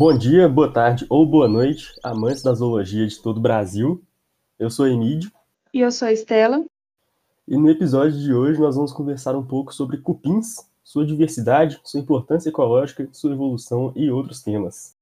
[0.00, 4.02] Bom dia, boa tarde ou boa noite, amantes da zoologia de todo o Brasil.
[4.58, 5.30] Eu sou Emílio.
[5.74, 6.64] E eu sou a Estela.
[7.46, 12.00] E no episódio de hoje nós vamos conversar um pouco sobre cupins, sua diversidade, sua
[12.00, 14.96] importância ecológica, sua evolução e outros temas.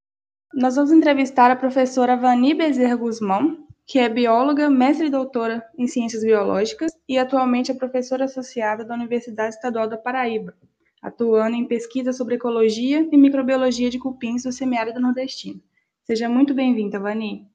[0.53, 3.57] Nós vamos entrevistar a professora Vani Bezerra Guzmão,
[3.87, 8.95] que é bióloga, mestre e doutora em ciências biológicas e atualmente é professora associada da
[8.95, 10.55] Universidade Estadual da Paraíba,
[11.03, 15.63] atuando em pesquisa sobre ecologia e microbiologia de cupins do semiárido nordestino.
[16.05, 17.47] Seja muito bem-vinda, Vani.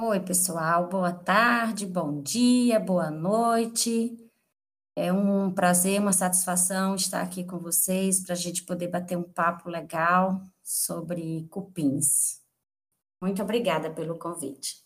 [0.00, 4.16] Oi, pessoal, boa tarde, bom dia, boa noite.
[4.96, 9.22] É um prazer, uma satisfação estar aqui com vocês para a gente poder bater um
[9.22, 12.40] papo legal sobre cupins.
[13.20, 14.82] Muito obrigada pelo convite.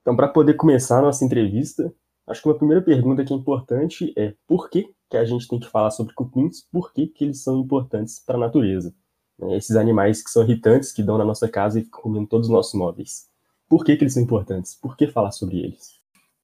[0.00, 1.92] Então, para poder começar a nossa entrevista,
[2.26, 5.60] acho que uma primeira pergunta que é importante é por que, que a gente tem
[5.60, 8.94] que falar sobre cupins, por que, que eles são importantes para a natureza?
[9.38, 12.48] Né, esses animais que são irritantes, que dão na nossa casa e ficam comendo todos
[12.48, 13.28] os nossos móveis.
[13.68, 14.74] Por que, que eles são importantes?
[14.74, 16.00] Por que falar sobre eles?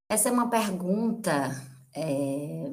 [0.08, 1.50] Essa é uma pergunta,
[1.94, 2.72] é,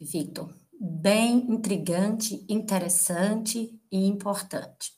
[0.00, 0.48] Victor,
[0.80, 4.92] bem intrigante, interessante e importante.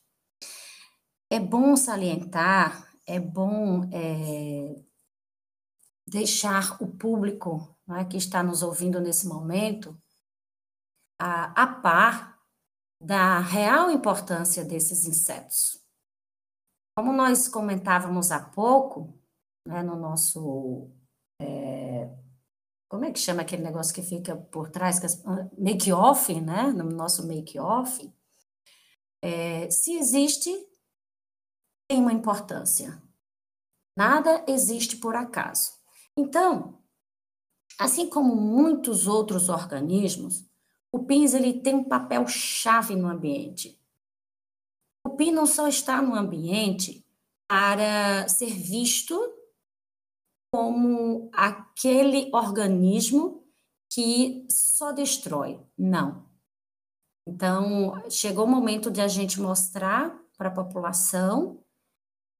[1.29, 4.75] É bom salientar, é bom é,
[6.07, 9.97] deixar o público né, que está nos ouvindo nesse momento
[11.19, 12.39] a, a par
[13.01, 15.81] da real importância desses insetos.
[16.95, 19.13] Como nós comentávamos há pouco,
[19.67, 20.91] né, no nosso.
[21.41, 22.09] É,
[22.89, 24.99] como é que chama aquele negócio que fica por trás?
[25.25, 26.71] Ah, make-off, né?
[26.71, 28.13] No nosso make-off.
[29.21, 30.51] É, se existe,
[31.89, 33.01] tem uma importância.
[33.97, 35.82] Nada existe por acaso.
[36.17, 36.79] Então,
[37.79, 40.45] assim como muitos outros organismos,
[40.91, 43.79] o PINS ele tem um papel chave no ambiente.
[45.05, 47.05] O PIN não só está no ambiente
[47.47, 49.19] para ser visto
[50.51, 53.43] como aquele organismo
[53.91, 55.59] que só destrói.
[55.77, 56.29] Não.
[57.27, 61.63] Então, chegou o momento de a gente mostrar para a população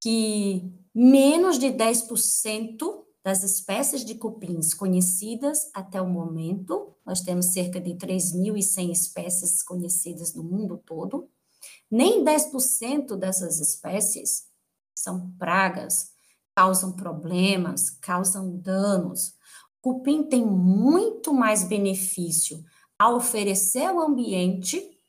[0.01, 0.61] que
[0.93, 7.91] menos de 10% das espécies de cupins conhecidas até o momento, nós temos cerca de
[7.91, 11.29] 3.100 espécies conhecidas no mundo todo,
[11.89, 14.47] nem 10% dessas espécies
[14.93, 16.11] são pragas,
[16.55, 19.35] causam problemas, causam danos.
[19.81, 22.63] Cupim tem muito mais benefício
[22.99, 24.99] a oferecer ao ambiente,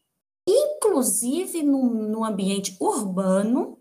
[0.49, 3.81] inclusive no, no ambiente urbano,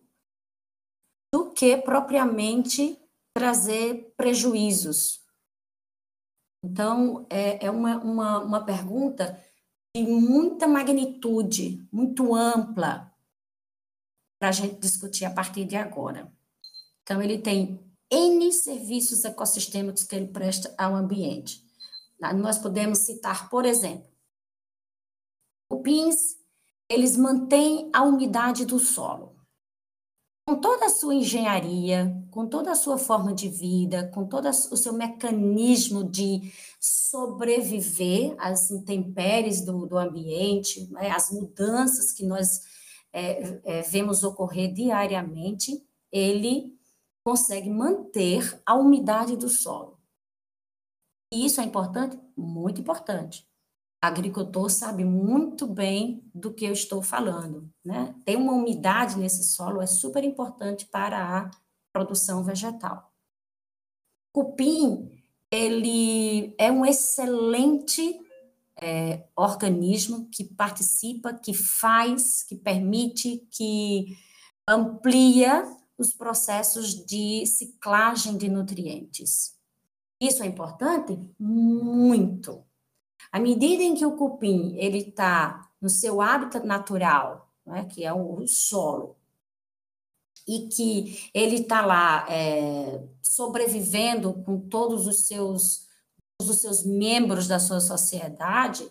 [1.31, 3.02] do que propriamente
[3.43, 5.21] trazer prejuízos.
[6.63, 9.37] Então, é, é uma, uma, uma pergunta
[9.93, 13.13] de muita magnitude, muito ampla,
[14.39, 16.31] para a gente discutir a partir de agora.
[17.01, 21.61] Então, ele tem N serviços ecossistêmicos que ele presta ao ambiente.
[22.37, 24.07] Nós podemos citar, por exemplo,
[25.69, 26.37] o PINS,
[26.89, 29.35] eles mantêm a umidade do solo
[30.45, 34.77] com toda a sua engenharia, com toda a sua forma de vida, com todo o
[34.77, 42.61] seu mecanismo de sobreviver às intempéries do, do ambiente, né, as mudanças que nós
[43.13, 45.81] é, é, vemos ocorrer diariamente,
[46.11, 46.77] ele
[47.23, 49.97] consegue manter a umidade do solo.
[51.31, 52.19] E isso é importante?
[52.35, 53.47] Muito importante
[54.03, 58.13] agricultor sabe muito bem do que eu estou falando, né?
[58.25, 61.51] Ter uma umidade nesse solo é super importante para a
[61.93, 63.13] produção vegetal.
[64.33, 65.09] Cupim,
[65.49, 68.19] ele é um excelente
[68.81, 74.17] é, organismo que participa, que faz, que permite, que
[74.67, 75.63] amplia
[75.97, 79.57] os processos de ciclagem de nutrientes.
[80.19, 81.17] Isso é importante?
[81.39, 82.65] Muito.
[83.33, 88.13] À medida em que o cupim ele está no seu hábitat natural, né, que é
[88.13, 89.17] o solo,
[90.47, 95.87] e que ele está lá é, sobrevivendo com todos os seus,
[96.39, 98.87] os seus membros da sua sociedade,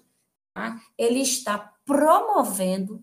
[0.52, 0.76] tá?
[0.98, 3.00] ele está promovendo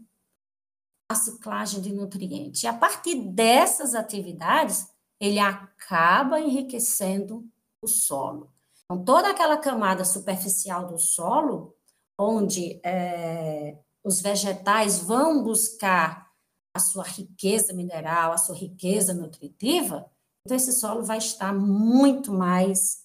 [1.10, 2.64] a ciclagem de nutrientes.
[2.64, 4.90] E a partir dessas atividades,
[5.22, 7.50] ele acaba enriquecendo
[7.82, 8.52] o solo.
[8.90, 11.76] Então, toda aquela camada superficial do solo,
[12.18, 16.28] onde é, os vegetais vão buscar
[16.74, 20.10] a sua riqueza mineral, a sua riqueza nutritiva,
[20.44, 23.04] então esse solo vai estar muito mais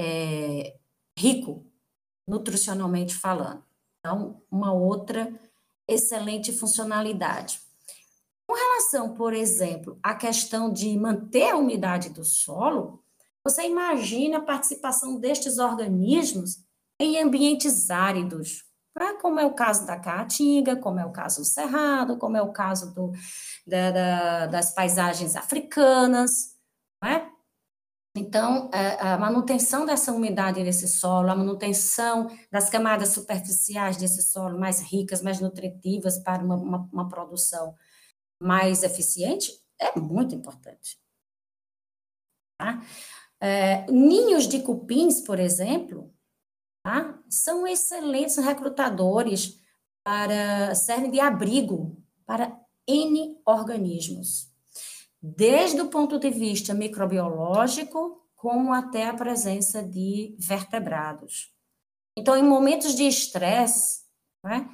[0.00, 0.78] é,
[1.18, 1.66] rico,
[2.26, 3.62] nutricionalmente falando.
[3.98, 5.30] Então, uma outra
[5.86, 7.60] excelente funcionalidade.
[8.46, 13.04] Com relação, por exemplo, à questão de manter a umidade do solo,
[13.48, 16.58] você imagina a participação destes organismos
[17.00, 18.64] em ambientes áridos,
[19.22, 22.52] como é o caso da caatinga, como é o caso do cerrado, como é o
[22.52, 23.12] caso do,
[23.66, 26.56] da, da, das paisagens africanas,
[27.02, 27.30] né?
[28.16, 34.58] Então, é, a manutenção dessa umidade nesse solo, a manutenção das camadas superficiais desse solo
[34.58, 37.74] mais ricas, mais nutritivas para uma, uma, uma produção
[38.42, 40.98] mais eficiente, é muito importante.
[42.58, 42.82] Tá?
[43.40, 46.12] É, ninhos de cupins, por exemplo,
[46.82, 47.18] tá?
[47.28, 49.60] são excelentes recrutadores
[50.04, 54.50] para servem de abrigo para N organismos,
[55.20, 61.52] desde o ponto de vista microbiológico, como até a presença de vertebrados.
[62.16, 64.02] Então, em momentos de estresse,
[64.42, 64.68] né,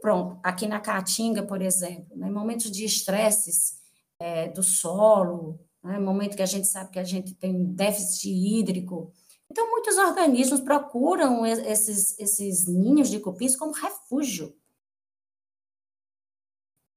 [0.00, 3.78] pronto, aqui na Caatinga, por exemplo, né, em momentos de estresses
[4.20, 9.12] é, do solo, né, momento que a gente sabe que a gente tem déficit hídrico,
[9.50, 14.54] então, muitos organismos procuram esses, esses ninhos de cupins como refúgio.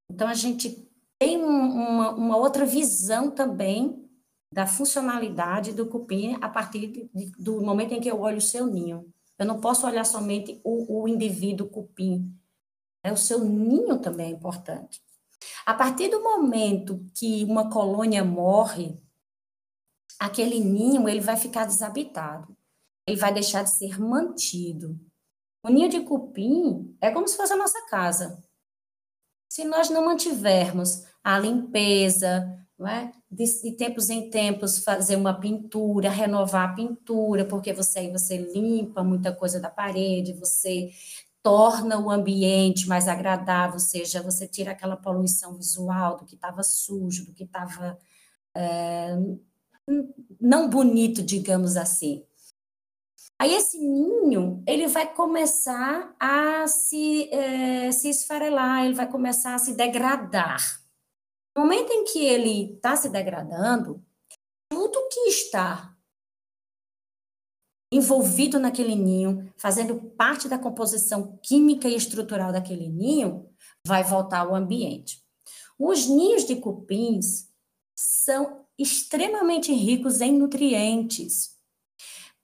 [0.10, 4.06] Então, a gente tem uma, uma outra visão também
[4.54, 8.66] da funcionalidade do cupim a partir de, do momento em que eu olho o seu
[8.66, 9.10] ninho.
[9.40, 12.38] Eu não posso olhar somente o, o indivíduo cupim.
[13.04, 13.14] Né?
[13.14, 15.02] O seu ninho também é importante.
[15.66, 19.00] A partir do momento que uma colônia morre,
[20.20, 22.56] aquele ninho ele vai ficar desabitado.
[23.08, 25.00] Ele vai deixar de ser mantido.
[25.64, 28.44] O ninho de cupim é como se fosse a nossa casa.
[29.50, 32.58] Se nós não mantivermos a limpeza,
[32.88, 33.12] é?
[33.30, 38.38] de, de tempos em tempos fazer uma pintura, renovar a pintura, porque você aí você
[38.38, 40.90] limpa muita coisa da parede, você
[41.44, 46.64] torna o ambiente mais agradável, ou seja, você tira aquela poluição visual do que estava
[46.64, 47.98] sujo, do que estava
[48.56, 49.16] é,
[50.40, 52.26] não bonito, digamos assim.
[53.40, 59.60] Aí esse ninho, ele vai começar a se, é, se esfarelar, ele vai começar a
[59.60, 60.80] se degradar.
[61.56, 64.00] No momento em que ele está se degradando,
[64.70, 65.91] tudo que está
[67.92, 73.50] envolvido naquele ninho, fazendo parte da composição química e estrutural daquele ninho,
[73.86, 75.22] vai voltar ao ambiente.
[75.78, 77.50] Os ninhos de cupins
[77.96, 81.58] são extremamente ricos em nutrientes.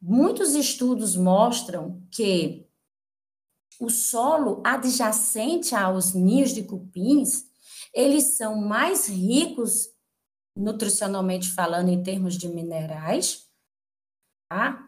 [0.01, 2.67] Muitos estudos mostram que
[3.79, 7.45] o solo adjacente aos ninhos de cupins,
[7.93, 9.89] eles são mais ricos
[10.55, 13.47] nutricionalmente falando em termos de minerais,
[14.49, 14.86] tá?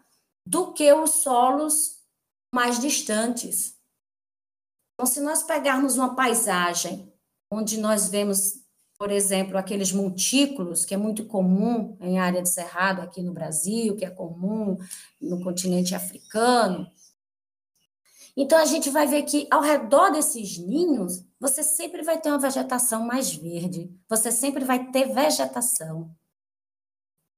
[0.49, 1.99] Do que os solos
[2.51, 3.77] mais distantes.
[4.93, 7.13] Então, se nós pegarmos uma paisagem
[7.51, 8.59] onde nós vemos
[8.97, 13.95] por exemplo, aqueles montículos, que é muito comum em área de cerrado aqui no Brasil,
[13.95, 14.77] que é comum
[15.21, 16.85] no continente africano.
[18.35, 22.39] Então, a gente vai ver que ao redor desses ninhos, você sempre vai ter uma
[22.39, 26.13] vegetação mais verde, você sempre vai ter vegetação.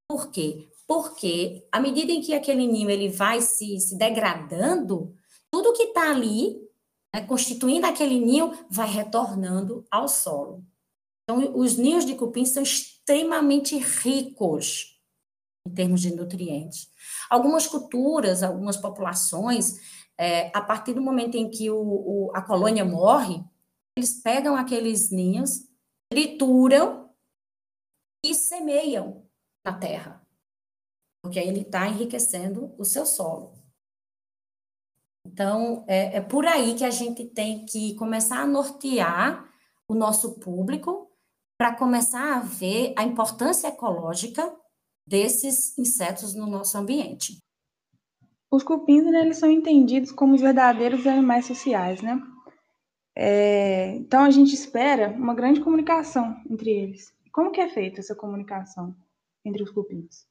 [0.07, 0.67] Por quê?
[0.91, 5.15] Porque à medida em que aquele ninho ele vai se, se degradando,
[5.49, 6.59] tudo que está ali,
[7.15, 10.65] né, constituindo aquele ninho, vai retornando ao solo.
[11.23, 15.01] Então, os ninhos de cupim são extremamente ricos
[15.65, 16.89] em termos de nutrientes.
[17.29, 19.79] Algumas culturas, algumas populações,
[20.19, 23.41] é, a partir do momento em que o, o, a colônia morre,
[23.97, 25.61] eles pegam aqueles ninhos,
[26.11, 27.09] trituram
[28.25, 29.25] e semeiam
[29.63, 30.20] na terra,
[31.21, 33.53] porque aí ele está enriquecendo o seu solo.
[35.25, 39.49] Então, é, é por aí que a gente tem que começar a nortear
[39.87, 41.11] o nosso público
[41.57, 44.51] para começar a ver a importância ecológica
[45.07, 47.37] desses insetos no nosso ambiente.
[48.51, 52.21] Os cupins né, eles são entendidos como os verdadeiros animais sociais, né?
[53.15, 57.13] É, então a gente espera uma grande comunicação entre eles.
[57.31, 58.95] Como que é feita essa comunicação
[59.45, 60.30] entre os cupins?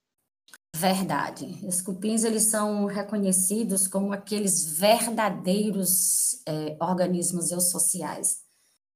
[0.80, 1.58] Verdade.
[1.62, 8.44] Os cupins eles são reconhecidos como aqueles verdadeiros é, organismos eusociais.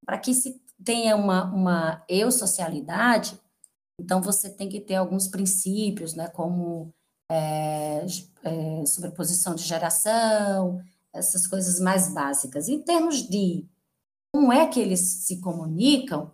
[0.03, 3.39] Para que se tenha uma, uma eu-socialidade,
[4.01, 6.91] então você tem que ter alguns princípios, né, como
[7.31, 8.07] é,
[8.43, 12.67] é, sobreposição de geração, essas coisas mais básicas.
[12.67, 13.69] Em termos de
[14.33, 16.33] como é que eles se comunicam,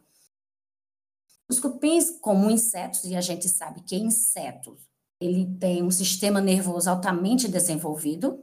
[1.48, 4.89] os cupins, como insetos, e a gente sabe que insetos,
[5.20, 8.42] ele tem um sistema nervoso altamente desenvolvido,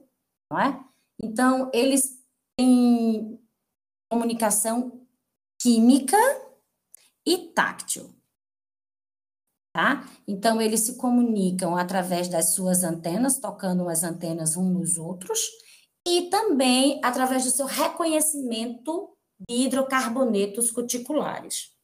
[0.52, 0.80] não é?
[1.22, 2.24] Então, eles
[2.56, 3.40] têm
[4.10, 5.02] comunicação
[5.60, 6.18] química
[7.26, 8.14] e táctil.
[9.74, 10.08] Tá?
[10.28, 15.40] Então, eles se comunicam através das suas antenas, tocando as antenas uns nos outros,
[16.08, 19.16] e também através do seu reconhecimento
[19.48, 21.77] de hidrocarbonetos cuticulares.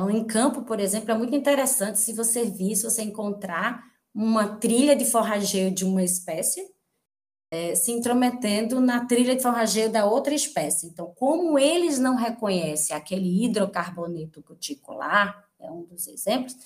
[0.00, 4.56] Então, em campo, por exemplo, é muito interessante se você vir, se você encontrar uma
[4.56, 6.66] trilha de forrageio de uma espécie
[7.52, 10.86] é, se intrometendo na trilha de forrageio da outra espécie.
[10.86, 16.56] Então, como eles não reconhecem aquele hidrocarboneto cuticular, é um dos exemplos,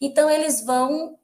[0.00, 1.18] então eles vão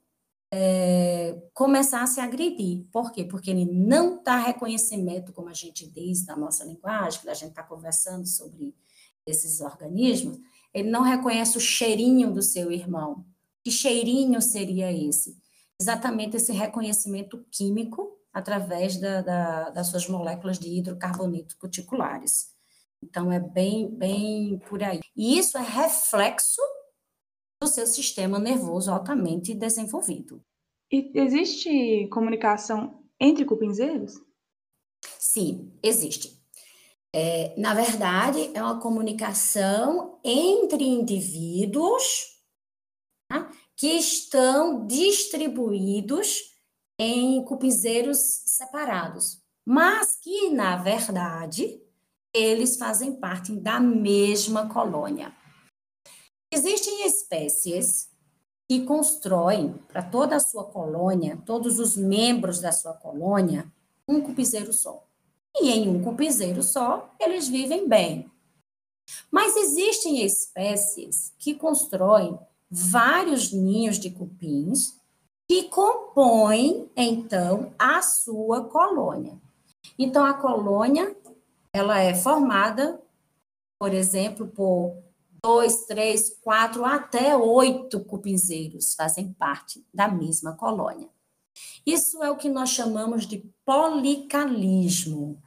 [0.53, 2.83] é, começar a se agredir.
[2.91, 3.23] Por quê?
[3.23, 7.51] Porque ele não dá reconhecimento, como a gente diz na nossa linguagem, que a gente
[7.51, 8.75] está conversando sobre
[9.25, 10.37] esses organismos,
[10.73, 13.25] ele não reconhece o cheirinho do seu irmão.
[13.63, 15.37] Que cheirinho seria esse?
[15.79, 22.51] Exatamente esse reconhecimento químico através da, da, das suas moléculas de hidrocarboneto cuticulares.
[23.03, 24.99] Então, é bem, bem por aí.
[25.15, 26.61] E isso é reflexo
[27.61, 30.43] do seu sistema nervoso altamente desenvolvido.
[30.91, 34.13] E existe comunicação entre cupinzeiros?
[35.19, 36.40] Sim, existe.
[37.13, 42.39] É, na verdade, é uma comunicação entre indivíduos
[43.27, 43.51] tá?
[43.75, 46.55] que estão distribuídos
[46.97, 51.81] em cupinzeiros separados, mas que, na verdade,
[52.33, 55.35] eles fazem parte da mesma colônia.
[56.49, 58.09] Existem espécies
[58.69, 63.69] que constroem para toda a sua colônia, todos os membros da sua colônia,
[64.07, 65.10] um cupinzeiro só
[65.55, 68.31] e em um cupizeiro só eles vivem bem.
[69.29, 72.37] Mas existem espécies que constroem
[72.69, 74.95] vários ninhos de cupins
[75.47, 79.37] que compõem então a sua colônia.
[79.99, 81.15] Então a colônia
[81.73, 83.01] ela é formada,
[83.77, 84.95] por exemplo, por
[85.43, 91.09] dois, três, quatro, até oito cupinzeiros fazem parte da mesma colônia.
[91.85, 95.41] Isso é o que nós chamamos de policalismo.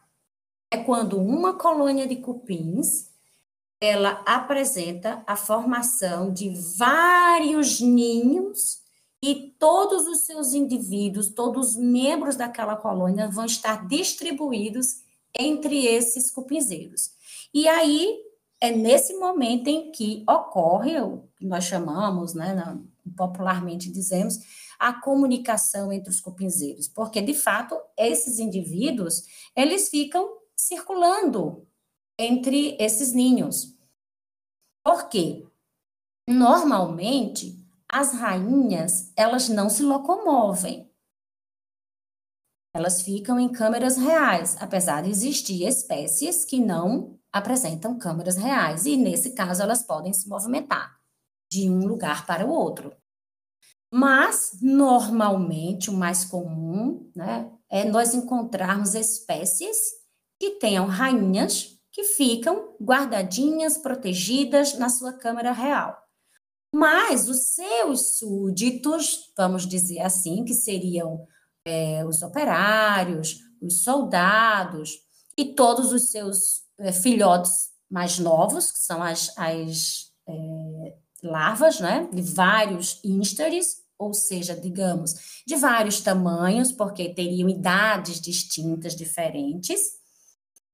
[0.70, 3.12] É quando uma colônia de cupins
[3.80, 8.82] ela apresenta a formação de vários ninhos
[9.22, 15.02] e todos os seus indivíduos, todos os membros daquela colônia vão estar distribuídos
[15.38, 17.10] entre esses cupinzeiros.
[17.52, 18.18] E aí
[18.60, 22.78] é nesse momento em que ocorre o que nós chamamos, né,
[23.16, 24.38] popularmente dizemos,
[24.84, 29.22] a comunicação entre os cupinzeiros, porque de fato esses indivíduos
[29.56, 31.66] eles ficam circulando
[32.18, 33.74] entre esses ninhos.
[34.84, 35.48] Por quê?
[36.28, 40.92] Normalmente as rainhas elas não se locomovem.
[42.74, 48.98] Elas ficam em câmeras reais, apesar de existir espécies que não apresentam câmeras reais e
[48.98, 51.00] nesse caso elas podem se movimentar
[51.50, 52.94] de um lugar para o outro.
[53.96, 59.76] Mas, normalmente, o mais comum né, é nós encontrarmos espécies
[60.36, 65.96] que tenham rainhas que ficam guardadinhas, protegidas na sua câmara real.
[66.74, 71.24] Mas os seus súditos, vamos dizer assim, que seriam
[71.64, 74.90] é, os operários, os soldados
[75.38, 82.08] e todos os seus é, filhotes mais novos, que são as, as é, larvas, né,
[82.12, 89.80] de vários ísteres, ou seja, digamos, de vários tamanhos, porque teriam idades distintas, diferentes.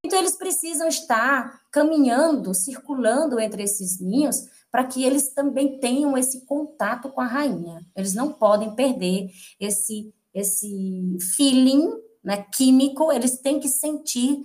[0.05, 6.45] Então, eles precisam estar caminhando, circulando entre esses ninhos, para que eles também tenham esse
[6.45, 7.85] contato com a rainha.
[7.95, 11.89] Eles não podem perder esse, esse feeling
[12.23, 14.45] né, químico, eles têm que sentir,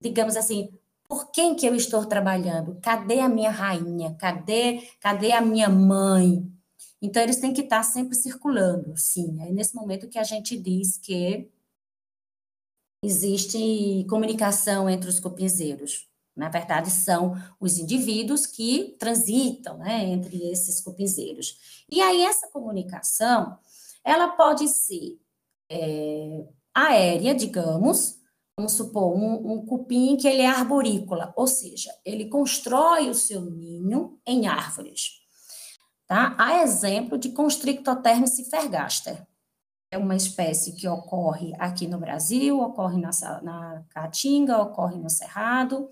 [0.00, 0.70] digamos assim,
[1.08, 2.78] por quem que eu estou trabalhando?
[2.80, 4.14] Cadê a minha rainha?
[4.18, 6.53] Cadê, cadê a minha mãe?
[7.04, 9.38] Então, eles têm que estar sempre circulando, sim.
[9.42, 11.50] É nesse momento que a gente diz que
[13.04, 16.08] existe comunicação entre os cupinzeiros.
[16.34, 21.84] Na verdade, são os indivíduos que transitam né, entre esses cupinzeiros.
[21.92, 23.58] E aí, essa comunicação,
[24.02, 25.20] ela pode ser
[25.70, 28.18] é, aérea, digamos,
[28.56, 33.42] vamos supor, um, um cupim que ele é arborícola, ou seja, ele constrói o seu
[33.42, 35.23] ninho em árvores.
[36.06, 36.34] Tá?
[36.38, 39.26] Há exemplo de Constrictotermes cifergaster.
[39.90, 43.10] É uma espécie que ocorre aqui no Brasil, ocorre na,
[43.42, 45.88] na Caatinga, ocorre no Cerrado,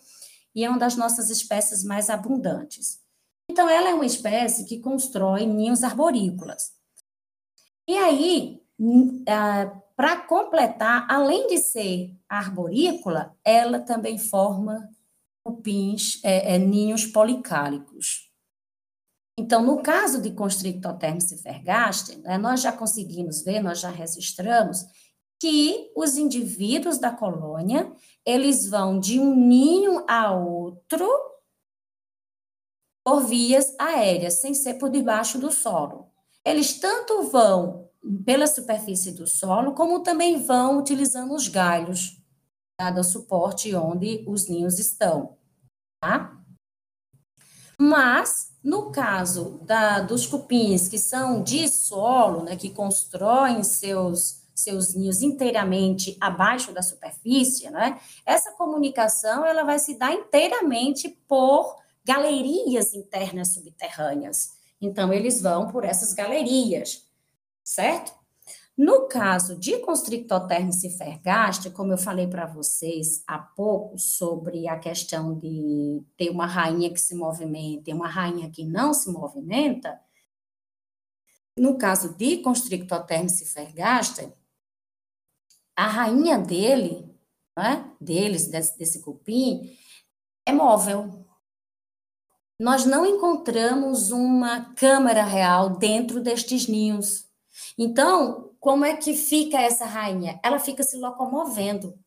[0.55, 3.01] e é uma das nossas espécies mais abundantes.
[3.51, 6.73] Então, ela é uma espécie que constrói ninhos arborícolas.
[7.87, 8.61] E aí,
[9.97, 14.89] para completar, além de ser arborícola, ela também forma
[15.45, 18.32] cupins, é, é, ninhos policálicos.
[19.39, 24.85] Então, no caso de Constrictothermus cifergaster, né, nós já conseguimos ver, nós já registramos
[25.41, 27.93] que os indivíduos da colônia,
[28.25, 31.09] eles vão de um ninho a outro
[33.05, 36.13] por vias aéreas, sem ser por debaixo do solo.
[36.45, 37.91] Eles tanto vão
[38.25, 42.21] pela superfície do solo, como também vão utilizando os galhos,
[42.79, 45.37] dado o suporte onde os ninhos estão,
[46.01, 46.41] tá?
[47.81, 54.95] Mas, no caso da, dos cupins que são de solo, né, que constroem seus, seus
[54.95, 62.95] ninhos inteiramente abaixo da superfície, né, essa comunicação ela vai se dar inteiramente por galerias
[62.95, 64.53] internas subterrâneas.
[64.81, 67.05] Então, eles vão por essas galerias,
[67.63, 68.13] certo?
[68.77, 75.39] No caso de Constrictothermus cifergaster, como eu falei para vocês há pouco sobre a questão
[75.39, 80.01] de ter uma rainha que se movimenta e uma rainha que não se movimenta,
[81.57, 84.33] no caso de Constrictothermus cifergaster,
[85.77, 87.15] a rainha dele,
[87.57, 89.77] né, deles, desse, desse cupim,
[90.47, 91.27] é móvel.
[92.59, 97.27] Nós não encontramos uma câmara real dentro destes ninhos.
[97.77, 100.39] Então, como é que fica essa rainha?
[100.41, 101.99] Ela fica se locomovendo.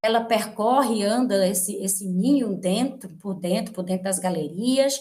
[0.00, 4.96] Ela percorre, anda esse, esse ninho dentro, por dentro, por dentro das galerias.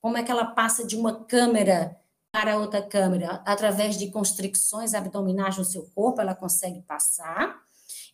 [0.00, 1.96] Como é que ela passa de uma câmera
[2.30, 3.42] para outra câmera?
[3.44, 7.60] Através de constricções abdominais no seu corpo, ela consegue passar.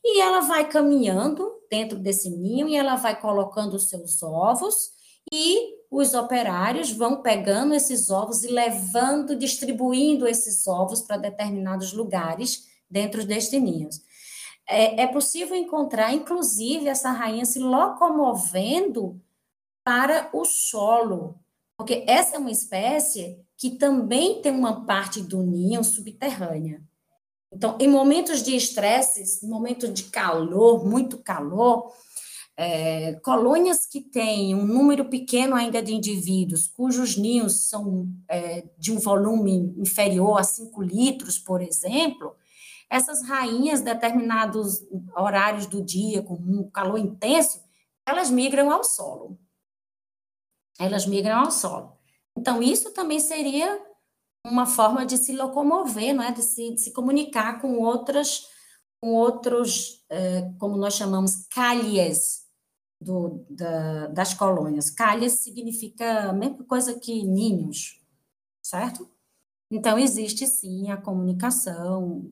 [0.03, 4.93] E ela vai caminhando dentro desse ninho e ela vai colocando os seus ovos
[5.33, 12.69] e os operários vão pegando esses ovos e levando, distribuindo esses ovos para determinados lugares
[12.89, 14.01] dentro destes ninhos.
[14.69, 19.21] É, é, possível encontrar, inclusive, essa rainha se locomovendo
[19.83, 21.41] para o solo,
[21.77, 26.83] porque essa é uma espécie que também tem uma parte do ninho subterrânea.
[27.53, 31.93] Então, em momentos de estresse, momentos de calor, muito calor,
[32.57, 38.93] é, colônias que têm um número pequeno ainda de indivíduos, cujos ninhos são é, de
[38.93, 42.37] um volume inferior a 5 litros, por exemplo,
[42.91, 44.87] essas rainhas, determinados
[45.17, 47.63] horários do dia, com um calor intenso,
[48.07, 49.39] elas migram ao solo.
[50.79, 51.97] Elas migram ao solo.
[52.37, 53.81] Então, isso também seria
[54.47, 56.33] uma forma de se locomover, não é?
[56.33, 58.47] de, se, de se comunicar com outras,
[59.01, 62.42] com outros, é, como nós chamamos, calhes
[63.03, 64.91] do, da, das colônias.
[64.91, 68.01] Calhas significa a mesma coisa que ninhos,
[68.63, 69.11] certo?
[69.71, 72.31] Então, existe sim a comunicação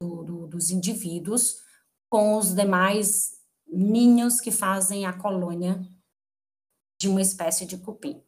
[0.00, 1.56] do, do, dos indivíduos
[2.08, 5.80] com os demais ninhos que fazem a colônia
[7.00, 8.22] de uma espécie de cupim.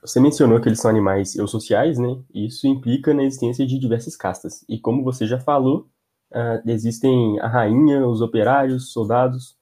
[0.00, 2.22] Você mencionou que eles são animais eusociais, né?
[2.32, 4.64] Isso implica na existência de diversas castas.
[4.68, 5.88] E como você já falou,
[6.30, 9.56] uh, existem a rainha, os operários, soldados.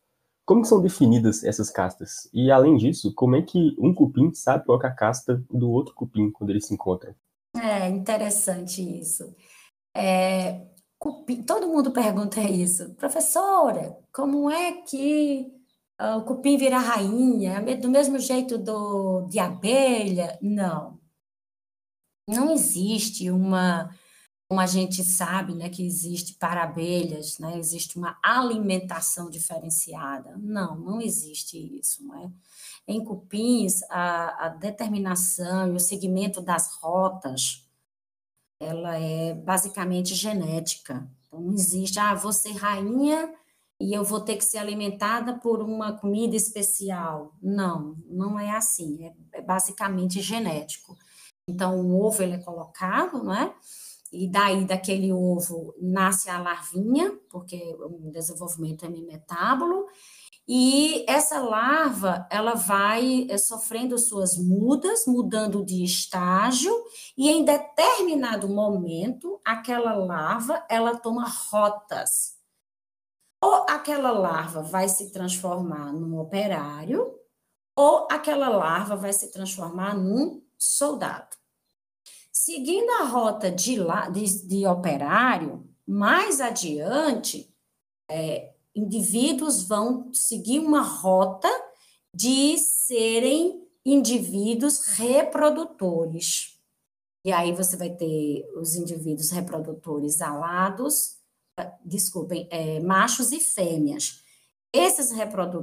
[0.44, 2.28] Como são definidas essas castas?
[2.32, 5.94] E além disso, como é que um cupim sabe qual é a casta do outro
[5.94, 7.14] cupim quando eles se encontram?
[7.56, 9.34] É interessante isso.
[9.94, 10.66] É,
[10.98, 12.94] cupim, todo mundo pergunta isso.
[12.94, 15.52] Professora, como é que
[16.00, 17.62] uh, o cupim vira rainha?
[17.66, 20.38] É do mesmo jeito do, de abelha?
[20.42, 20.98] Não.
[22.28, 23.90] Não existe uma
[24.52, 30.36] como a gente sabe, né, que existe para abelhas, né, existe uma alimentação diferenciada.
[30.36, 32.30] Não, não existe isso, não é?
[32.86, 37.66] Em cupins, a, a determinação e o segmento das rotas,
[38.60, 41.10] ela é basicamente genética.
[41.26, 43.34] Então, não existe, ah, ser rainha
[43.80, 47.32] e eu vou ter que ser alimentada por uma comida especial.
[47.40, 50.94] Não, não é assim, é, é basicamente genético.
[51.48, 53.54] Então, o ovo ele é colocado, não é?
[54.12, 59.86] E daí daquele ovo nasce a larvinha, porque o desenvolvimento é metábolo,
[60.46, 66.74] e essa larva, ela vai eh, sofrendo suas mudas, mudando de estágio,
[67.16, 72.36] e em determinado momento, aquela larva, ela toma rotas.
[73.40, 77.18] Ou aquela larva vai se transformar num operário,
[77.76, 81.31] ou aquela larva vai se transformar num soldado.
[82.44, 87.54] Seguindo a rota de, lá, de, de operário, mais adiante,
[88.10, 91.48] é, indivíduos vão seguir uma rota
[92.12, 96.58] de serem indivíduos reprodutores.
[97.24, 101.18] E aí você vai ter os indivíduos reprodutores alados,
[101.56, 104.20] ah, desculpem, é, machos e fêmeas.
[104.72, 105.12] Esses,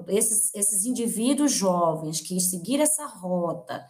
[0.08, 3.86] esses, esses indivíduos jovens que seguiram essa rota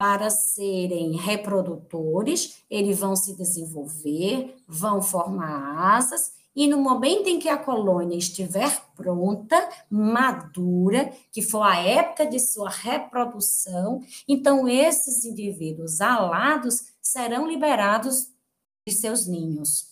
[0.00, 7.50] para serem reprodutores, eles vão se desenvolver, vão formar asas, e no momento em que
[7.50, 16.00] a colônia estiver pronta, madura, que for a época de sua reprodução, então esses indivíduos
[16.00, 18.30] alados serão liberados
[18.88, 19.86] de seus ninhos.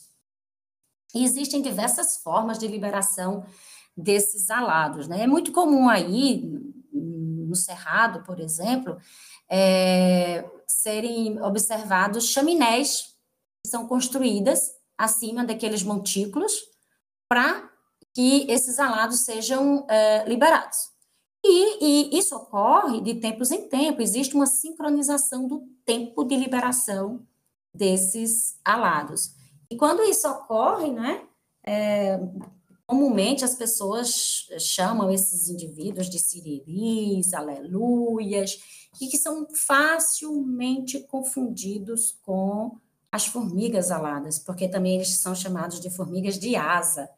[1.15, 3.45] E existem diversas formas de liberação
[3.95, 5.25] desses alados, né?
[5.25, 6.51] É muito comum aí,
[7.59, 8.99] Cerrado, por exemplo,
[9.49, 13.15] é, serem observados chaminés
[13.63, 16.53] que são construídas acima daqueles montículos
[17.29, 17.71] para
[18.15, 20.91] que esses alados sejam é, liberados.
[21.45, 27.25] E, e, isso ocorre de tempos em tempos, existe uma sincronização do tempo de liberação
[27.73, 29.35] desses alados.
[29.71, 31.23] E quando isso ocorre, né,
[31.65, 32.19] é,
[32.89, 38.59] comumente as pessoas chamam esses indivíduos de siriris, aleluias,
[38.99, 42.79] e que são facilmente confundidos com
[43.13, 47.11] as formigas aladas, porque também eles são chamados de formigas de asa,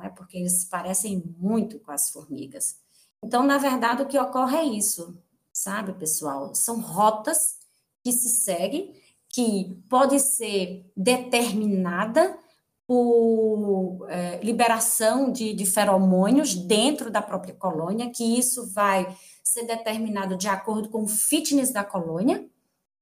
[0.00, 0.08] é?
[0.08, 2.76] porque eles parecem muito com as formigas.
[3.20, 5.18] Então, na verdade, o que ocorre é isso,
[5.52, 6.54] sabe, pessoal?
[6.54, 7.58] São rotas
[8.04, 8.94] que se seguem,
[9.28, 12.38] que pode ser determinada
[12.86, 20.36] por é, liberação de, de feromônios dentro da própria colônia, que isso vai ser determinado
[20.36, 22.46] de acordo com o fitness da colônia.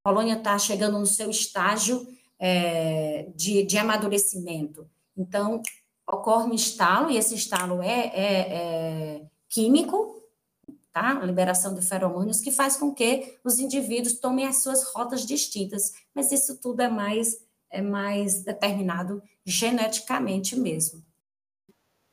[0.04, 2.06] A colônia está chegando no seu estágio
[2.38, 4.88] é, de, de amadurecimento.
[5.16, 5.60] Então,
[6.06, 10.22] ocorre um estalo, e esse estalo é, é, é químico,
[10.92, 11.18] tá?
[11.18, 15.92] A liberação de feromônios, que faz com que os indivíduos tomem as suas rotas distintas.
[16.14, 17.36] Mas isso tudo é mais,
[17.70, 21.02] é mais determinado geneticamente mesmo.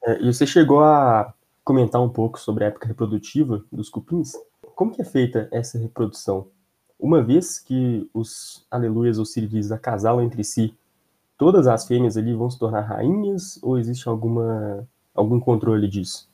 [0.04, 4.34] É, e você chegou a comentar um pouco sobre a época reprodutiva dos cupins.
[4.76, 6.50] Como que é feita essa reprodução?
[6.98, 10.76] Uma vez que os aleluias ou siriris acasalam entre si,
[11.38, 16.30] todas as fêmeas ali vão se tornar rainhas ou existe alguma, algum controle disso?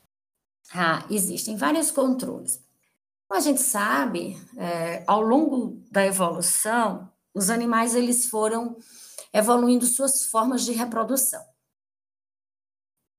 [0.73, 2.63] Ah, existem vários controles.
[3.27, 8.77] Como a gente sabe, é, ao longo da evolução, os animais eles foram
[9.35, 11.43] evoluindo suas formas de reprodução.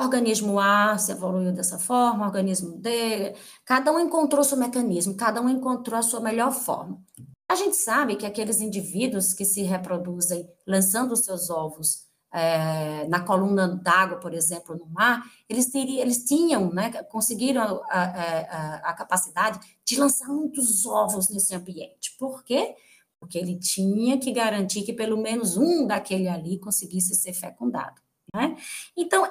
[0.01, 5.15] O organismo A se evoluiu dessa forma, o organismo D, cada um encontrou seu mecanismo,
[5.15, 7.03] cada um encontrou a sua melhor forma.
[7.49, 13.69] A gente sabe que aqueles indivíduos que se reproduzem lançando seus ovos é, na coluna
[13.69, 19.61] d'água, por exemplo, no mar, eles, teriam, eles tinham, né, conseguiram a, a, a, capacidade
[19.85, 22.17] de lançar muitos ovos nesse ambiente.
[22.19, 22.75] Por quê?
[22.75, 22.87] Porque
[23.35, 28.01] ele tinha que garantir que pelo menos um daquele ali conseguisse ser fecundado.
[28.35, 28.57] Né?
[28.97, 29.27] Então,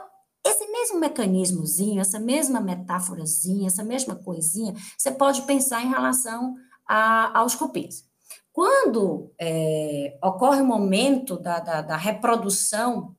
[0.45, 6.55] esse mesmo mecanismozinho, essa mesma metáforazinha, essa mesma coisinha, você pode pensar em relação
[6.87, 8.05] a, aos cupins.
[8.51, 13.15] Quando é, ocorre o momento da, da, da reprodução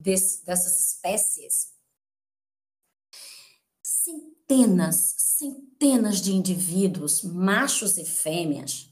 [0.00, 1.72] desse, dessas espécies,
[3.82, 8.91] centenas, centenas de indivíduos, machos e fêmeas,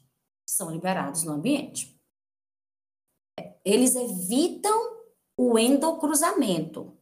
[0.61, 1.99] são liberados no ambiente.
[3.65, 5.01] Eles evitam
[5.39, 6.95] o endocruzamento.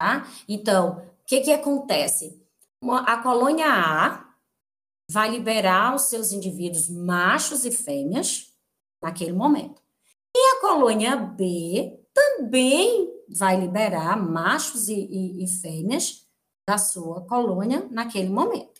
[0.00, 0.26] Tá?
[0.48, 2.44] Então, o que, que acontece?
[3.06, 4.34] A colônia A
[5.08, 8.52] vai liberar os seus indivíduos machos e fêmeas
[9.00, 9.80] naquele momento.
[10.36, 16.28] E a colônia B também vai liberar machos e, e, e fêmeas
[16.68, 18.73] da sua colônia naquele momento.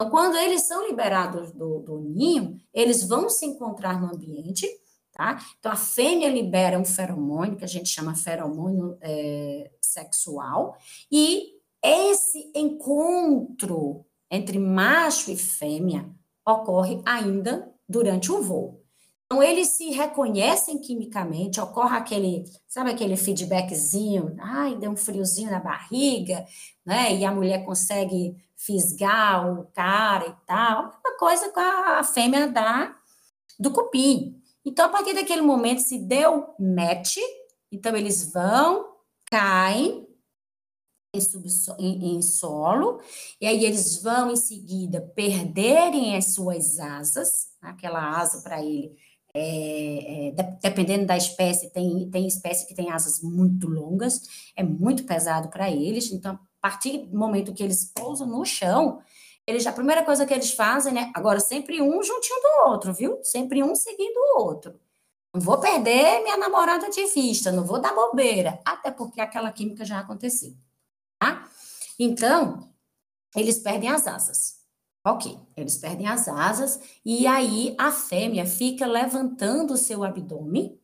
[0.00, 4.66] Então, quando eles são liberados do, do ninho, eles vão se encontrar no ambiente
[5.12, 5.38] Tá?
[5.58, 10.76] Então, a fêmea libera um feromônio, que a gente chama feromônio é, sexual,
[11.12, 16.08] e esse encontro entre macho e fêmea
[16.46, 18.82] ocorre ainda durante o voo.
[19.26, 25.60] Então, eles se reconhecem quimicamente, ocorre aquele, sabe aquele feedbackzinho, ai, deu um friozinho na
[25.60, 26.46] barriga,
[26.84, 27.14] né?
[27.14, 28.34] E a mulher consegue
[28.64, 31.00] fisgar o cara e tal.
[31.04, 32.94] Uma coisa com a fêmea da,
[33.58, 34.40] do cupim.
[34.64, 37.16] Então, a partir daquele momento, se deu match,
[37.72, 38.94] então eles vão,
[39.30, 40.06] caem
[41.14, 43.00] em, subsolo, em, em solo,
[43.40, 48.94] e aí eles vão em seguida perderem as suas asas, aquela asa para ele,
[49.34, 55.04] é, é, dependendo da espécie, tem, tem espécie que tem asas muito longas, é muito
[55.04, 59.00] pesado para eles, então, a partir do momento que eles pousam no chão,
[59.46, 61.10] eles, a primeira coisa que eles fazem, né?
[61.14, 63.18] Agora, sempre um juntinho do outro, viu?
[63.22, 64.78] Sempre um seguindo o outro.
[65.32, 69.84] Não vou perder minha namorada de vista, não vou dar bobeira, até porque aquela química
[69.84, 70.56] já aconteceu,
[71.18, 71.48] tá?
[71.98, 72.68] Então,
[73.34, 74.60] eles perdem as asas.
[75.06, 80.78] Ok, eles perdem as asas e aí a fêmea fica levantando o seu abdômen,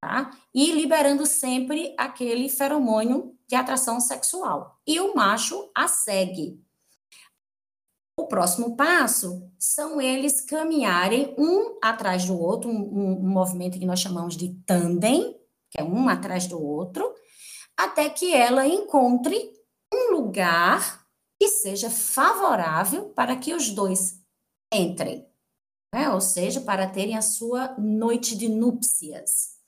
[0.00, 0.30] tá?
[0.54, 4.80] E liberando sempre aquele feromônio de atração sexual.
[4.86, 6.62] E o macho a segue.
[8.16, 13.98] O próximo passo são eles caminharem um atrás do outro, um, um movimento que nós
[13.98, 15.36] chamamos de tandem,
[15.68, 17.12] que é um atrás do outro,
[17.76, 19.52] até que ela encontre
[19.92, 21.04] um lugar
[21.36, 24.20] que seja favorável para que os dois
[24.72, 25.26] entrem,
[25.92, 26.08] né?
[26.10, 29.58] ou seja, para terem a sua noite de núpcias.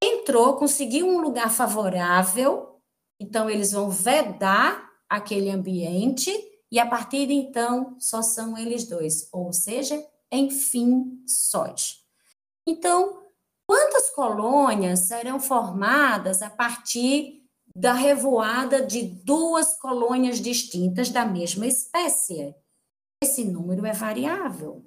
[0.00, 2.73] Entrou, conseguiu um lugar favorável,
[3.18, 6.30] então eles vão vedar aquele ambiente
[6.70, 12.02] e a partir de então só são eles dois, ou seja, enfim, sós.
[12.66, 13.22] Então,
[13.66, 17.44] quantas colônias serão formadas a partir
[17.76, 22.54] da revoada de duas colônias distintas da mesma espécie.
[23.22, 24.84] Esse número é variável.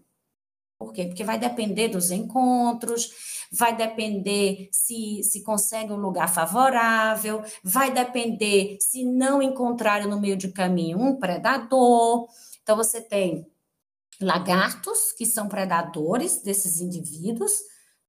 [0.88, 1.04] Por quê?
[1.04, 3.12] Porque vai depender dos encontros,
[3.52, 10.38] vai depender se, se consegue um lugar favorável, vai depender se não encontrarem no meio
[10.38, 12.30] de caminho um predador.
[12.63, 13.45] Então, você tem
[14.21, 17.52] lagartos, que são predadores desses indivíduos,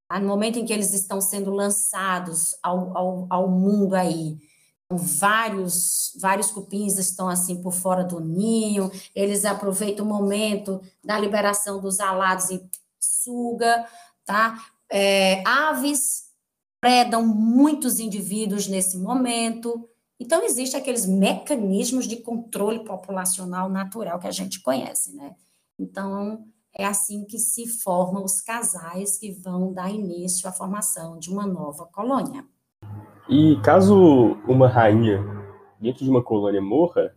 [0.08, 0.20] tá?
[0.20, 4.36] no momento em que eles estão sendo lançados ao, ao, ao mundo aí,
[4.90, 11.80] vários vários cupins estão assim por fora do ninho, eles aproveitam o momento da liberação
[11.80, 12.62] dos alados e
[12.98, 13.86] suga,
[14.24, 14.66] tá?
[14.90, 16.28] É, aves
[16.80, 19.88] predam muitos indivíduos nesse momento.
[20.20, 25.36] Então, existem aqueles mecanismos de controle populacional natural que a gente conhece, né?
[25.78, 31.30] Então, é assim que se formam os casais que vão dar início à formação de
[31.30, 32.44] uma nova colônia.
[33.28, 35.22] E caso uma rainha
[35.78, 37.14] dentro de uma colônia morra,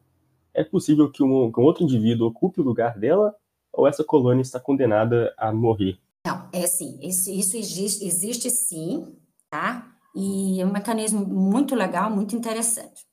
[0.53, 3.33] é possível que um, que um outro indivíduo ocupe o lugar dela
[3.71, 5.97] ou essa colônia está condenada a morrer?
[6.27, 9.15] Não, é assim, isso, isso existe, existe sim,
[9.49, 9.87] tá?
[10.13, 13.05] E é um mecanismo muito legal, muito interessante.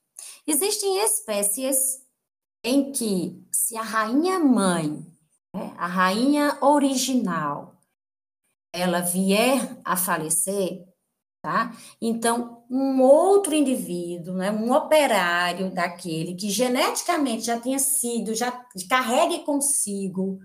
[0.44, 2.04] Existem espécies
[2.64, 5.06] em que, se a rainha mãe,
[5.54, 7.76] né, a rainha original,
[8.72, 10.87] ela vier a falecer,
[11.42, 11.72] tá?
[12.00, 18.52] Então, um outro indivíduo, né, um operário daquele que geneticamente já tenha sido, já
[18.88, 20.38] carregue consigo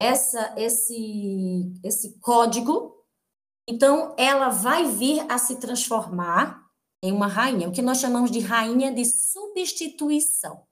[0.00, 2.94] essa, esse, esse código,
[3.66, 6.62] então ela vai vir a se transformar
[7.02, 10.66] em uma rainha, o que nós chamamos de rainha de substituição.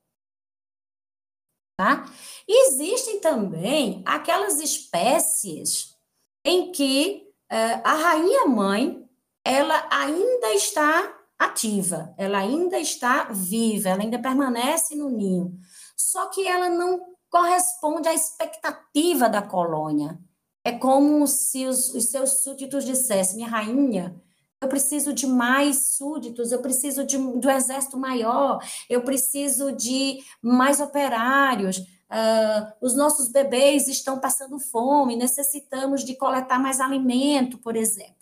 [1.77, 2.11] Tá?
[2.47, 5.97] Existem também aquelas espécies
[6.45, 9.02] em que uh, a rainha mãe
[9.45, 15.59] ela ainda está ativa, ela ainda está viva, ela ainda permanece no ninho.
[15.97, 20.19] Só que ela não corresponde à expectativa da colônia.
[20.65, 24.15] É como se os, os seus súditos dissessem: minha rainha,
[24.61, 30.81] eu preciso de mais súditos, eu preciso de, do exército maior, eu preciso de mais
[30.81, 31.79] operários.
[31.79, 38.22] Uh, os nossos bebês estão passando fome, necessitamos de coletar mais alimento, por exemplo.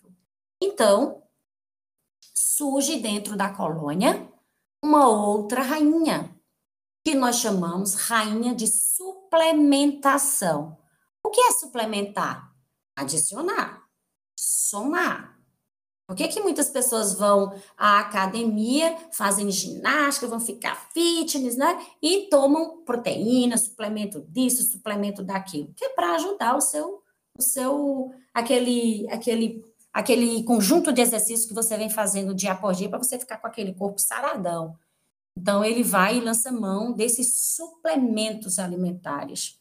[0.61, 1.23] Então,
[2.33, 4.29] surge dentro da colônia
[4.83, 6.35] uma outra rainha,
[7.03, 10.77] que nós chamamos rainha de suplementação.
[11.23, 12.53] O que é suplementar?
[12.95, 13.83] Adicionar,
[14.35, 15.39] somar.
[16.07, 21.87] Por que, que muitas pessoas vão à academia, fazem ginástica, vão ficar fitness, né?
[22.01, 27.01] E tomam proteína, suplemento disso, suplemento daquilo, que é para ajudar o seu,
[27.37, 32.89] o seu, aquele, aquele aquele conjunto de exercícios que você vem fazendo dia após dia
[32.89, 34.77] para você ficar com aquele corpo saradão.
[35.37, 39.59] Então, ele vai e lança mão desses suplementos alimentares,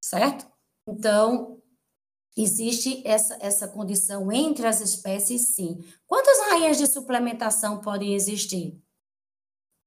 [0.00, 0.46] certo?
[0.86, 1.60] Então,
[2.36, 5.80] existe essa, essa condição entre as espécies, sim.
[6.06, 8.80] Quantas rainhas de suplementação podem existir?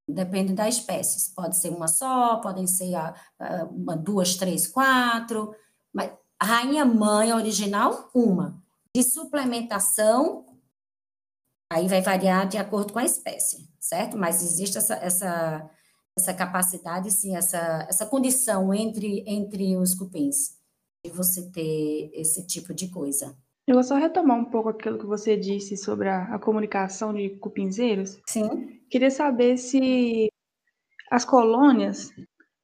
[0.07, 1.33] Depende da espécie.
[1.33, 5.55] Pode ser uma só, podem ser a, a, uma, duas, três, quatro.
[5.93, 8.62] Mas rainha mãe original, uma
[8.95, 10.45] de suplementação,
[11.71, 14.17] aí vai variar de acordo com a espécie, certo?
[14.17, 15.69] Mas existe essa, essa,
[16.17, 20.57] essa capacidade, sim, essa, essa condição entre, entre os cupins,
[21.03, 23.35] de você ter esse tipo de coisa.
[23.65, 27.29] Eu vou só retomar um pouco aquilo que você disse sobre a, a comunicação de
[27.37, 28.19] cupinzeiros.
[28.27, 28.81] Sim.
[28.89, 30.29] Queria saber se
[31.09, 32.11] as colônias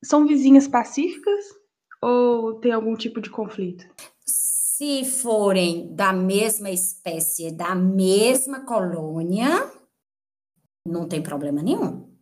[0.04, 1.46] são vizinhas pacíficas
[2.02, 3.86] ou tem algum tipo de conflito?
[4.80, 9.50] Se forem da mesma espécie, da mesma colônia,
[10.88, 12.18] não tem problema nenhum.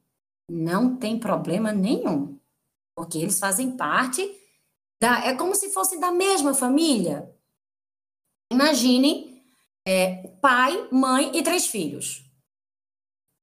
[0.50, 2.42] Não tem problema nenhum.
[2.96, 4.24] Porque eles fazem parte
[5.00, 7.32] Da, é como se fosse da mesma família.
[8.52, 9.40] Imagine
[9.88, 12.28] é, pai, mãe e três filhos.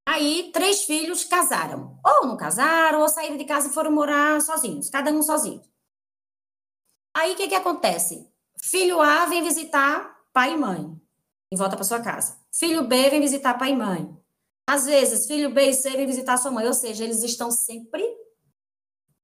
[0.09, 2.00] Aí, três filhos casaram.
[2.05, 5.62] Ou não casaram, ou saíram de casa e foram morar sozinhos, cada um sozinho.
[7.16, 8.34] Aí, o que, que acontece?
[8.64, 10.98] Filho A vem visitar pai e mãe
[11.53, 12.38] e volta para sua casa.
[12.50, 14.16] Filho B vem visitar pai e mãe.
[14.66, 18.03] Às vezes, filho B e C vem visitar sua mãe, ou seja, eles estão sempre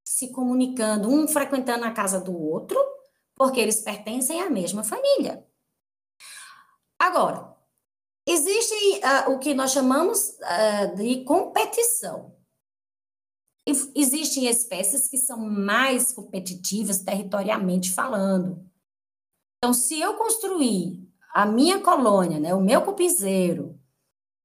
[0.05, 2.79] se comunicando, um frequentando a casa do outro,
[3.35, 5.42] porque eles pertencem à mesma família.
[6.98, 7.57] Agora,
[8.26, 12.37] existe uh, o que nós chamamos uh, de competição.
[13.66, 18.70] Existem espécies que são mais competitivas territorialmente falando.
[19.62, 23.79] Então, se eu construir a minha colônia, né, o meu cupinzeiro,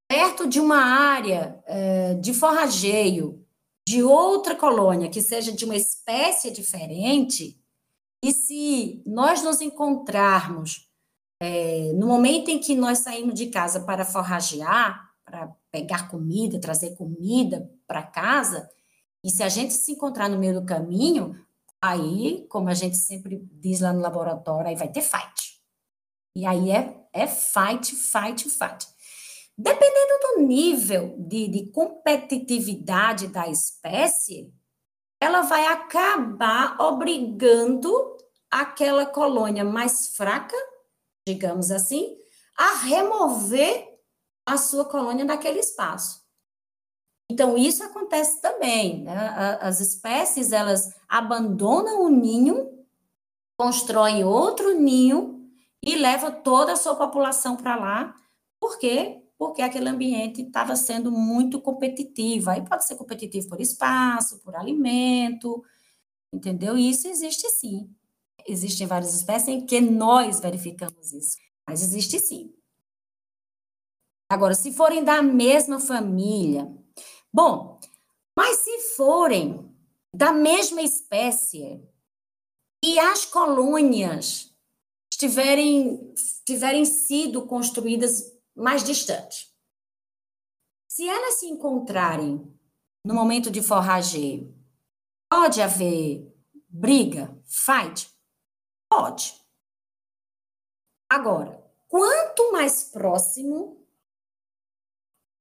[0.10, 3.42] perto de uma área uh, de forrageio
[3.88, 7.58] de outra colônia, que seja de uma espécie diferente,
[8.22, 10.90] e se nós nos encontrarmos
[11.42, 16.96] é, no momento em que nós saímos de casa para forragear, para pegar comida, trazer
[16.96, 18.70] comida para casa,
[19.24, 21.36] e se a gente se encontrar no meio do caminho,
[21.90, 25.62] aí, como a gente sempre diz lá no laboratório, aí vai ter fight.
[26.36, 28.88] E aí é, é fight, fight, fight.
[29.58, 34.54] Dependendo do nível de, de competitividade da espécie,
[35.22, 38.18] ela vai acabar obrigando
[38.52, 40.56] aquela colônia mais fraca,
[41.26, 42.18] digamos assim,
[42.58, 43.96] a remover
[44.46, 46.25] a sua colônia daquele espaço.
[47.30, 49.04] Então, isso acontece também.
[49.04, 49.16] Né?
[49.62, 52.86] As espécies, elas abandonam o ninho,
[53.58, 55.50] constroem outro ninho
[55.84, 58.16] e levam toda a sua população para lá,
[58.60, 62.50] porque porque aquele ambiente estava sendo muito competitivo.
[62.50, 65.64] Aí pode ser competitivo por espaço, por alimento,
[66.34, 66.78] entendeu?
[66.78, 67.90] Isso existe sim.
[68.48, 72.54] Existem várias espécies em que nós verificamos isso, mas existe sim.
[74.30, 76.72] Agora, se forem da mesma família,
[77.36, 77.82] bom,
[78.34, 79.70] mas se forem
[80.14, 81.86] da mesma espécie
[82.82, 84.56] e as colônias
[85.10, 86.14] tiverem,
[86.46, 89.54] tiverem sido construídas mais distante.
[90.88, 92.58] Se elas se encontrarem
[93.04, 94.56] no momento de forrageio,
[95.30, 96.34] pode haver
[96.70, 98.10] briga, fight?
[98.90, 99.36] Pode.
[101.10, 103.85] Agora, quanto mais próximo,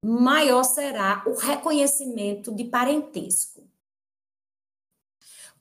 [0.05, 3.67] maior será o reconhecimento de parentesco.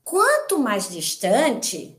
[0.03, 1.97] Quanto mais distante,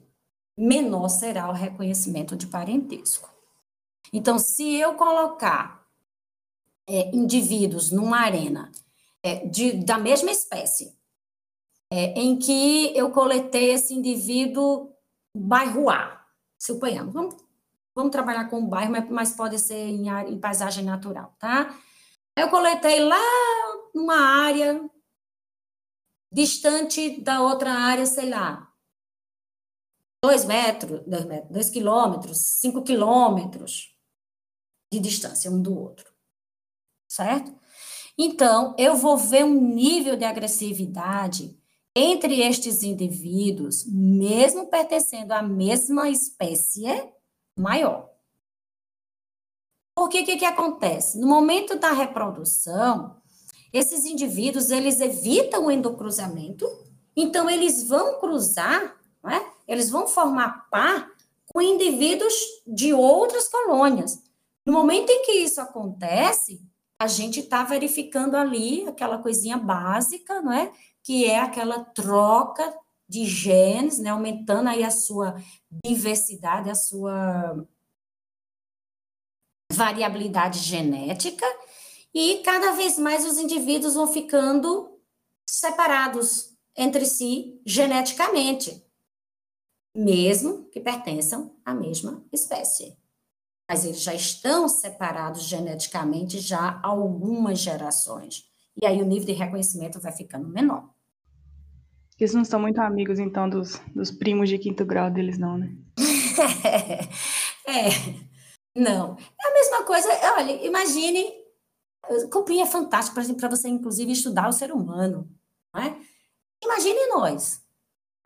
[0.56, 3.30] menor será o reconhecimento de parentesco.
[4.12, 5.86] Então, se eu colocar
[6.86, 8.70] é, indivíduos numa arena
[9.22, 10.94] é, de, da mesma espécie,
[11.90, 14.92] é, em que eu coletei esse indivíduo
[15.34, 16.26] bairro A,
[16.58, 17.36] suponhamos, vamos,
[17.94, 21.74] vamos trabalhar com o bairro, mas, pode ser em, em paisagem natural, tá?
[22.36, 23.20] Eu coletei lá
[23.94, 24.90] numa área
[26.32, 28.72] distante da outra área, sei lá,
[30.24, 33.94] dois metros, dois, metros, dois quilômetros, cinco quilômetros,
[34.92, 36.12] de distância um do outro.
[37.08, 37.54] Certo?
[38.18, 41.60] Então, eu vou ver um nível de agressividade
[41.94, 46.84] entre estes indivíduos, mesmo pertencendo à mesma espécie,
[47.56, 48.13] maior.
[49.94, 51.18] Porque que, que acontece?
[51.18, 53.16] No momento da reprodução,
[53.72, 56.66] esses indivíduos, eles evitam o endocruzamento,
[57.16, 59.40] então eles vão cruzar, é?
[59.66, 61.10] eles vão formar par
[61.46, 62.34] com indivíduos
[62.66, 64.22] de outras colônias.
[64.66, 66.60] No momento em que isso acontece,
[66.98, 70.72] a gente está verificando ali aquela coisinha básica, não é?
[71.02, 72.74] Que é aquela troca
[73.08, 74.10] de genes, né?
[74.10, 75.36] Aumentando aí a sua
[75.84, 77.66] diversidade, a sua
[79.72, 81.46] variabilidade genética,
[82.14, 84.98] e cada vez mais os indivíduos vão ficando
[85.48, 88.84] separados entre si geneticamente,
[89.94, 92.96] mesmo que pertençam à mesma espécie
[93.68, 98.44] mas eles já estão separados geneticamente já há algumas gerações.
[98.80, 100.90] E aí o nível de reconhecimento vai ficando menor.
[102.18, 105.74] Eles não são muito amigos, então, dos, dos primos de quinto grau deles, não, né?
[107.66, 107.90] é,
[108.74, 109.16] não.
[109.40, 111.32] É a mesma coisa, olha, imagine,
[112.30, 115.28] cupim é fantástico para você, inclusive, estudar o ser humano,
[115.72, 115.96] não é?
[116.62, 117.62] Imagine nós.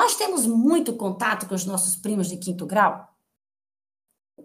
[0.01, 3.09] Nós temos muito contato com os nossos primos de quinto grau?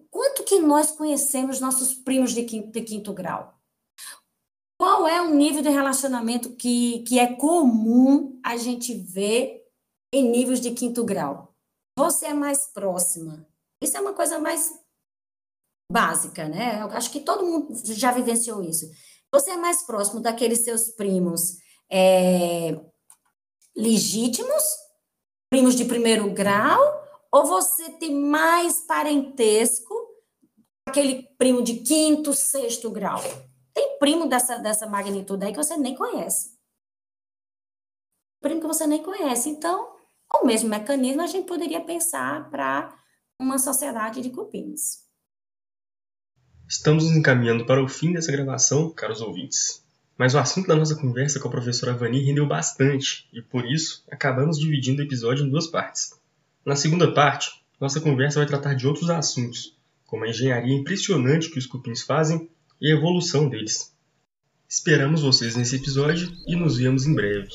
[0.09, 3.59] Quanto que nós conhecemos nossos primos de quinto, de quinto grau?
[4.79, 9.63] Qual é o nível de relacionamento que, que é comum a gente ver
[10.11, 11.53] em níveis de quinto grau?
[11.95, 13.45] você é mais próxima.
[13.81, 14.79] Isso é uma coisa mais
[15.93, 16.81] básica, né?
[16.81, 18.89] Eu acho que todo mundo já vivenciou isso.
[19.31, 21.57] Você é mais próximo daqueles seus primos
[21.89, 22.81] é,
[23.77, 24.63] legítimos,
[25.51, 26.81] primos de primeiro grau,
[27.31, 29.93] ou você tem mais parentesco
[30.87, 33.21] aquele primo de quinto, sexto grau?
[33.71, 36.57] Tem primo dessa, dessa magnitude aí que você nem conhece.
[38.41, 39.49] Primo que você nem conhece.
[39.49, 39.95] Então,
[40.41, 42.93] o mesmo mecanismo a gente poderia pensar para
[43.39, 45.02] uma sociedade de cupinos.
[46.67, 49.83] Estamos nos encaminhando para o fim dessa gravação, caros ouvintes.
[50.17, 54.03] Mas o assunto da nossa conversa com a professora Vani rendeu bastante e, por isso,
[54.09, 56.13] acabamos dividindo o episódio em duas partes.
[56.65, 61.59] Na segunda parte, nossa conversa vai tratar de outros assuntos, como a engenharia impressionante que
[61.59, 62.47] os cupins fazem
[62.79, 63.93] e a evolução deles.
[64.69, 67.49] Esperamos vocês nesse episódio e nos vemos em breve.